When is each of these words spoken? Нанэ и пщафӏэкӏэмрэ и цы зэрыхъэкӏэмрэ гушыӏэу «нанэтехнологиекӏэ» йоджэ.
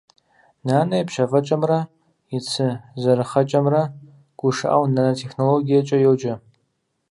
Нанэ 0.67 0.95
и 1.01 1.03
пщафӏэкӏэмрэ 1.07 1.79
и 2.37 2.39
цы 2.49 2.67
зэрыхъэкӏэмрэ 3.01 3.81
гушыӏэу 4.39 4.83
«нанэтехнологиекӏэ» 4.93 5.97
йоджэ. 6.03 6.33